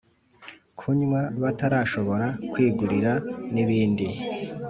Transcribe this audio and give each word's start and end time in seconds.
kunywa 0.79 1.21
batarashobora 1.41 2.27
kwigurira 2.51 3.13
n’ibindi. 3.53 4.05